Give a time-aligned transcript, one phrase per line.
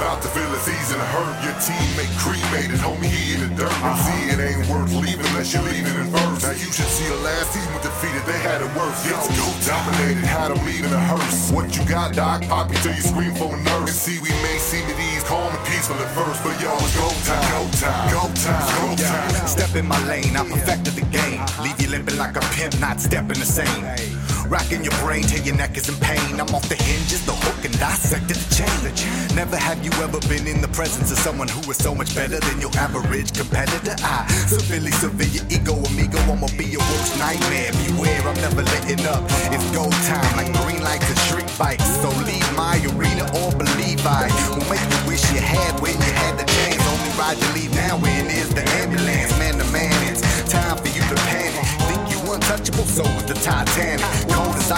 [0.00, 1.44] About to feel it's easy to hurt.
[1.44, 3.68] Your teammate cremated, homie, he in the dirt.
[3.84, 4.08] And uh-huh.
[4.08, 6.40] see, it ain't worth leaving unless you're leaving in verse.
[6.40, 8.96] Now you should see the last team was defeated, they had it worse.
[9.04, 11.52] Yo, go dominated, had them leaving a hearse.
[11.52, 12.48] What you got, Doc?
[12.48, 13.92] Pop you till you scream for a nurse.
[13.92, 16.96] And see, we may seem at ease, calm and peaceful at first, but yo, it's
[16.96, 19.44] go time, go time, go time, go time.
[19.44, 21.44] Step in my lane, I perfected the game.
[21.60, 23.84] Leave you limping like a pimp, not stepping the same.
[24.50, 26.40] Rocking your brain till your neck is in pain.
[26.40, 29.36] I'm off the hinges, the hook, and dissected the chain.
[29.36, 32.40] Never have you ever been in the presence of someone who is so much better
[32.40, 33.94] than your average competitor.
[34.02, 36.18] I severely severe ego, amigo.
[36.26, 37.70] I'ma be your worst nightmare.
[37.86, 39.22] Beware, I'm never letting up.
[39.54, 41.86] It's go time, like green lights and street bikes.
[42.02, 42.10] So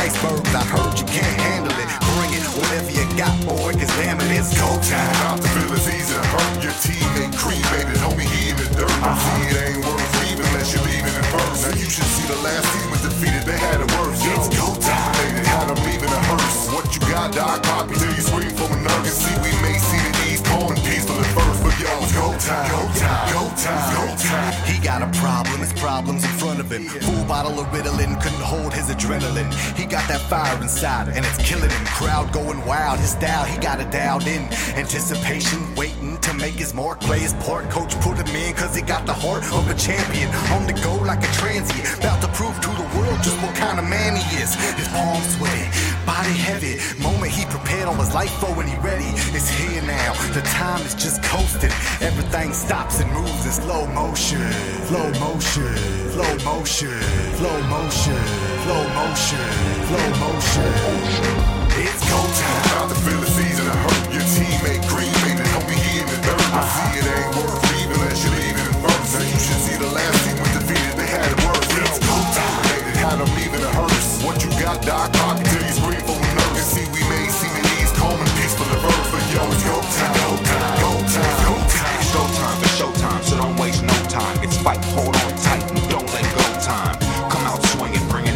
[0.02, 1.88] icebergs, I heard you can't handle it.
[2.10, 5.14] Bring it, whatever you got, boy, cause damn it, it's go time.
[5.22, 6.58] About to feel it's easy to hurt.
[6.58, 8.90] Your team teammate cremated, homie, he in the dirt.
[8.90, 11.62] And see, it ain't worth leaving unless you're leaving in first.
[11.62, 14.18] Now you should see the last team was defeated, they had it worse.
[14.18, 16.60] It's go dominated, had them leaving a hearse.
[16.74, 17.62] What you got, Doc?
[17.62, 19.06] Pop you till you scream for a.
[19.06, 22.26] And see, we may see the calm and peaceful at first, but yo, it's go
[22.42, 24.52] time, go time, go time, go time.
[24.66, 26.24] He got a problem, his problem's
[26.72, 29.52] Full bottle of Ritalin couldn't hold his adrenaline.
[29.76, 31.84] He got that fire inside, and it's killing him.
[31.84, 34.48] Crowd going wild, his style, he got it dialed in.
[34.72, 36.98] Anticipation, waiting to make his mark.
[37.00, 40.30] Play his part, coach put him in, cause he got the heart of a champion.
[40.56, 43.78] On the go like a transient, about to prove to the world just what kind
[43.78, 44.54] of man he is.
[44.72, 45.68] His palms sweaty,
[46.04, 46.78] body heavy.
[47.02, 49.10] Moment he prepared all his life for when he ready.
[49.36, 51.72] It's here now, the time is just coasting.
[52.00, 54.42] Everything stops and moves in slow motion.
[54.88, 55.74] Flow motion,
[56.14, 57.00] flow motion,
[57.38, 58.22] flow motion,
[58.64, 59.46] flow motion,
[59.88, 61.52] flow motion.
[61.82, 62.64] It's go time.
[62.72, 64.12] About to feel the season to hurt.
[64.12, 65.31] Your teammate cremated, homie,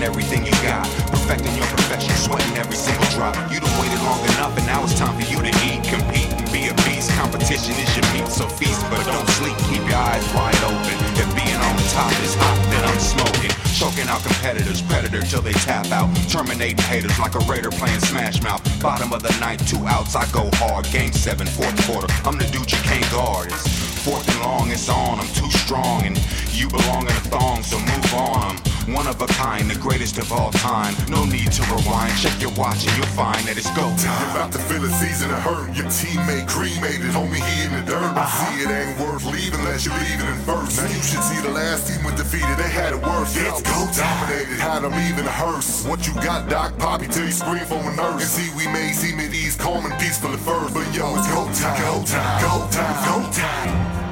[0.07, 0.87] everything you got.
[1.11, 3.35] Perfecting your profession, sweating every single drop.
[3.51, 6.47] You done waited long enough, and now it's time for you to eat, compete, and
[6.55, 7.11] be a beast.
[7.19, 9.59] Competition is your meat, so feast, but don't sleep.
[9.67, 10.95] Keep your eyes wide open.
[11.19, 13.51] If being on top is hot, then I'm smoking.
[13.75, 16.09] Choking out competitors, predator till they tap out.
[16.31, 18.63] Terminating haters like a raider playing smash mouth.
[18.81, 20.89] Bottom of the ninth, two outs, I go hard.
[20.93, 22.07] Game seven, fourth quarter.
[22.25, 23.49] I'm the dude you can't guard.
[23.51, 23.67] It's
[24.07, 25.19] fourth and long, it's on.
[25.19, 26.17] I'm too strong, and
[26.55, 28.57] you belong in a thong, so move on.
[28.57, 30.95] I'm one of a kind, the greatest of all time.
[31.09, 32.15] No need to rewind.
[32.19, 34.31] Check your watch and you'll find that it's go time.
[34.31, 35.75] About to feel the season to hurt.
[35.75, 38.03] Your teammate cremated, homie, he in the dirt.
[38.03, 38.47] And uh-huh.
[38.47, 40.79] see, it ain't worth leaving unless you're leaving in first.
[40.79, 43.35] Now you should see the last team was defeated, they had it worse.
[43.35, 45.85] It's go dominated, had them leaving a hearse.
[45.87, 46.79] What you got, Doc?
[46.79, 48.23] Poppy till you scream for a nurse.
[48.23, 51.27] And see, we may seem at ease, calm and peaceful at first, but yo, it's
[51.35, 54.06] go time, go time, go time, go time.